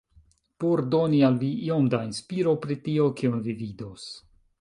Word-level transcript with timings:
Por 0.61 0.79
doni 0.93 1.19
al 1.27 1.37
vi 1.43 1.49
iom 1.67 1.85
da 1.95 1.99
inspiro 2.07 2.53
pri 2.65 2.79
tio, 2.89 3.05
kion 3.21 3.37
vi 3.49 3.55
vidos 3.61 4.09